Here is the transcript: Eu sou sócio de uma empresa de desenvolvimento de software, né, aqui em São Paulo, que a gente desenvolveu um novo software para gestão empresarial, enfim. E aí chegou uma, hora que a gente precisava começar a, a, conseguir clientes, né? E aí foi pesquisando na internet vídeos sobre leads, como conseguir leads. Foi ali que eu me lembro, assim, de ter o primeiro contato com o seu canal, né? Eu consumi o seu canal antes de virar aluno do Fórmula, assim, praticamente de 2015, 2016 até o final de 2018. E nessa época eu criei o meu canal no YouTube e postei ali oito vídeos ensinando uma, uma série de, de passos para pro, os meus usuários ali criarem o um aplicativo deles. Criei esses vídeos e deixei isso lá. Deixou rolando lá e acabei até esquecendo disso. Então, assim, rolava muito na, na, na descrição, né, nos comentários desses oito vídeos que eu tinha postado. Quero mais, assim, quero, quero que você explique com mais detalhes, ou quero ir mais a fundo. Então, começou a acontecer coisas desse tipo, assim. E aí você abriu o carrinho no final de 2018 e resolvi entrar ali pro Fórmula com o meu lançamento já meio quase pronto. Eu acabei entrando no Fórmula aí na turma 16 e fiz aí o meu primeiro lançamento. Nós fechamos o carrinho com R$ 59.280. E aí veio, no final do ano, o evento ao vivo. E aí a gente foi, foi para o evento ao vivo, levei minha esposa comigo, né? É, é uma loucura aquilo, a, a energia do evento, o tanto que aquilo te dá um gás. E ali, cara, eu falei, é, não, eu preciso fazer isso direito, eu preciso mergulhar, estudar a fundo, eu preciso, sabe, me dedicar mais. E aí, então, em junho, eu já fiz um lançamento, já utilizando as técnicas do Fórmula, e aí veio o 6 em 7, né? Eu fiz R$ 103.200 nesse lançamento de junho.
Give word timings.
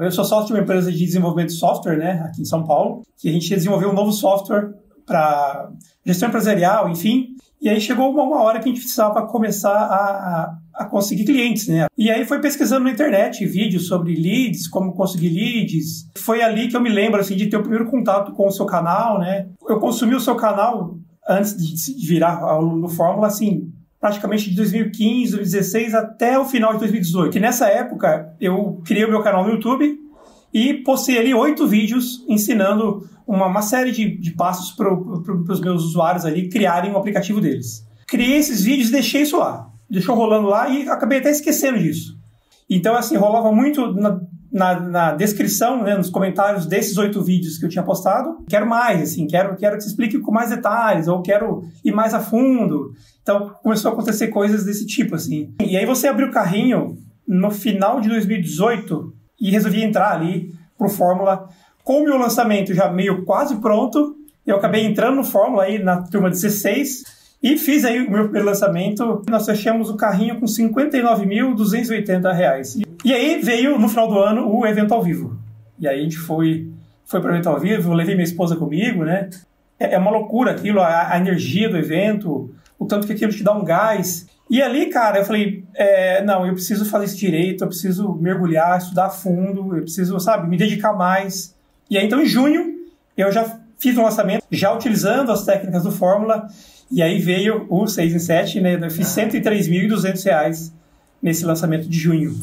Eu 0.00 0.10
sou 0.10 0.24
sócio 0.24 0.46
de 0.46 0.52
uma 0.54 0.62
empresa 0.62 0.90
de 0.90 1.04
desenvolvimento 1.04 1.48
de 1.48 1.56
software, 1.56 1.96
né, 1.96 2.24
aqui 2.26 2.40
em 2.40 2.44
São 2.44 2.64
Paulo, 2.64 3.02
que 3.18 3.28
a 3.28 3.32
gente 3.32 3.48
desenvolveu 3.48 3.90
um 3.90 3.94
novo 3.94 4.12
software 4.12 4.70
para 5.04 5.70
gestão 6.04 6.28
empresarial, 6.28 6.88
enfim. 6.88 7.34
E 7.60 7.68
aí 7.68 7.78
chegou 7.78 8.10
uma, 8.10 8.42
hora 8.42 8.58
que 8.58 8.64
a 8.64 8.68
gente 8.68 8.80
precisava 8.80 9.26
começar 9.26 9.76
a, 9.76 10.56
a, 10.74 10.84
conseguir 10.86 11.24
clientes, 11.24 11.68
né? 11.68 11.86
E 11.98 12.10
aí 12.10 12.24
foi 12.24 12.40
pesquisando 12.40 12.84
na 12.84 12.90
internet 12.90 13.44
vídeos 13.44 13.86
sobre 13.86 14.14
leads, 14.14 14.66
como 14.66 14.94
conseguir 14.94 15.28
leads. 15.28 16.08
Foi 16.16 16.40
ali 16.40 16.68
que 16.68 16.76
eu 16.76 16.80
me 16.80 16.88
lembro, 16.88 17.20
assim, 17.20 17.36
de 17.36 17.48
ter 17.48 17.58
o 17.58 17.62
primeiro 17.62 17.90
contato 17.90 18.32
com 18.32 18.46
o 18.46 18.50
seu 18.50 18.64
canal, 18.64 19.18
né? 19.18 19.46
Eu 19.68 19.78
consumi 19.78 20.14
o 20.14 20.20
seu 20.20 20.36
canal 20.36 20.96
antes 21.28 21.54
de 21.54 22.06
virar 22.06 22.42
aluno 22.42 22.82
do 22.82 22.88
Fórmula, 22.88 23.26
assim, 23.26 23.70
praticamente 24.00 24.48
de 24.48 24.56
2015, 24.56 25.36
2016 25.36 25.94
até 25.94 26.38
o 26.38 26.44
final 26.44 26.72
de 26.72 26.78
2018. 26.80 27.36
E 27.36 27.40
nessa 27.40 27.66
época 27.66 28.34
eu 28.40 28.80
criei 28.84 29.04
o 29.04 29.10
meu 29.10 29.22
canal 29.22 29.44
no 29.44 29.50
YouTube 29.50 29.98
e 30.52 30.74
postei 30.74 31.18
ali 31.18 31.34
oito 31.34 31.66
vídeos 31.66 32.24
ensinando 32.26 33.06
uma, 33.26 33.46
uma 33.46 33.62
série 33.62 33.92
de, 33.92 34.16
de 34.18 34.32
passos 34.32 34.72
para 34.72 34.88
pro, 34.88 35.44
os 35.48 35.60
meus 35.60 35.84
usuários 35.84 36.24
ali 36.24 36.48
criarem 36.48 36.90
o 36.90 36.94
um 36.94 36.96
aplicativo 36.96 37.40
deles. 37.40 37.86
Criei 38.06 38.38
esses 38.38 38.64
vídeos 38.64 38.88
e 38.88 38.92
deixei 38.92 39.22
isso 39.22 39.38
lá. 39.38 39.68
Deixou 39.88 40.16
rolando 40.16 40.48
lá 40.48 40.68
e 40.68 40.88
acabei 40.88 41.18
até 41.18 41.30
esquecendo 41.30 41.78
disso. 41.78 42.18
Então, 42.68 42.96
assim, 42.96 43.16
rolava 43.16 43.52
muito 43.52 43.92
na, 43.92 44.20
na, 44.52 44.80
na 44.80 45.12
descrição, 45.12 45.82
né, 45.82 45.96
nos 45.96 46.10
comentários 46.10 46.66
desses 46.66 46.96
oito 46.98 47.22
vídeos 47.22 47.58
que 47.58 47.64
eu 47.64 47.68
tinha 47.68 47.84
postado. 47.84 48.38
Quero 48.48 48.68
mais, 48.68 49.02
assim, 49.02 49.26
quero, 49.26 49.56
quero 49.56 49.76
que 49.76 49.82
você 49.82 49.90
explique 49.90 50.18
com 50.18 50.32
mais 50.32 50.50
detalhes, 50.50 51.08
ou 51.08 51.22
quero 51.22 51.64
ir 51.84 51.92
mais 51.92 52.14
a 52.14 52.20
fundo. 52.20 52.92
Então, 53.22 53.54
começou 53.62 53.90
a 53.90 53.94
acontecer 53.94 54.28
coisas 54.28 54.64
desse 54.64 54.86
tipo, 54.86 55.14
assim. 55.14 55.54
E 55.60 55.76
aí 55.76 55.86
você 55.86 56.08
abriu 56.08 56.28
o 56.28 56.32
carrinho 56.32 56.98
no 57.26 57.50
final 57.50 58.00
de 58.00 58.08
2018 58.08 59.12
e 59.40 59.50
resolvi 59.50 59.82
entrar 59.82 60.12
ali 60.12 60.52
pro 60.76 60.88
Fórmula 60.88 61.48
com 61.84 62.00
o 62.00 62.04
meu 62.04 62.18
lançamento 62.18 62.74
já 62.74 62.90
meio 62.90 63.24
quase 63.24 63.56
pronto. 63.56 64.16
Eu 64.46 64.56
acabei 64.56 64.84
entrando 64.84 65.16
no 65.16 65.24
Fórmula 65.24 65.64
aí 65.64 65.78
na 65.78 66.02
turma 66.02 66.28
16 66.28 67.04
e 67.42 67.56
fiz 67.56 67.84
aí 67.84 68.04
o 68.04 68.10
meu 68.10 68.24
primeiro 68.24 68.46
lançamento. 68.46 69.22
Nós 69.28 69.46
fechamos 69.46 69.88
o 69.88 69.96
carrinho 69.96 70.40
com 70.40 70.46
R$ 70.46 70.52
59.280. 70.52 72.89
E 73.04 73.14
aí 73.14 73.40
veio, 73.40 73.78
no 73.78 73.88
final 73.88 74.08
do 74.08 74.18
ano, 74.18 74.48
o 74.48 74.66
evento 74.66 74.92
ao 74.92 75.02
vivo. 75.02 75.38
E 75.78 75.88
aí 75.88 76.00
a 76.00 76.02
gente 76.02 76.18
foi, 76.18 76.70
foi 77.04 77.20
para 77.20 77.30
o 77.30 77.34
evento 77.34 77.48
ao 77.48 77.58
vivo, 77.58 77.92
levei 77.92 78.14
minha 78.14 78.24
esposa 78.24 78.56
comigo, 78.56 79.04
né? 79.04 79.30
É, 79.78 79.94
é 79.94 79.98
uma 79.98 80.10
loucura 80.10 80.50
aquilo, 80.50 80.80
a, 80.80 81.12
a 81.12 81.18
energia 81.18 81.68
do 81.68 81.78
evento, 81.78 82.54
o 82.78 82.84
tanto 82.84 83.06
que 83.06 83.14
aquilo 83.14 83.32
te 83.32 83.42
dá 83.42 83.52
um 83.52 83.64
gás. 83.64 84.26
E 84.50 84.60
ali, 84.60 84.86
cara, 84.86 85.20
eu 85.20 85.24
falei, 85.24 85.64
é, 85.74 86.22
não, 86.24 86.44
eu 86.46 86.52
preciso 86.52 86.84
fazer 86.84 87.06
isso 87.06 87.16
direito, 87.16 87.64
eu 87.64 87.68
preciso 87.68 88.14
mergulhar, 88.14 88.78
estudar 88.78 89.06
a 89.06 89.10
fundo, 89.10 89.76
eu 89.76 89.82
preciso, 89.82 90.18
sabe, 90.20 90.48
me 90.48 90.56
dedicar 90.56 90.92
mais. 90.92 91.54
E 91.88 91.96
aí, 91.96 92.04
então, 92.04 92.20
em 92.20 92.26
junho, 92.26 92.80
eu 93.16 93.32
já 93.32 93.58
fiz 93.78 93.96
um 93.96 94.02
lançamento, 94.02 94.44
já 94.50 94.72
utilizando 94.74 95.32
as 95.32 95.44
técnicas 95.44 95.84
do 95.84 95.90
Fórmula, 95.90 96.46
e 96.90 97.02
aí 97.02 97.18
veio 97.18 97.66
o 97.70 97.86
6 97.86 98.14
em 98.14 98.18
7, 98.18 98.60
né? 98.60 98.74
Eu 98.74 98.90
fiz 98.90 99.16
R$ 99.16 99.26
103.200 99.30 100.72
nesse 101.22 101.44
lançamento 101.44 101.88
de 101.88 101.98
junho. 101.98 102.34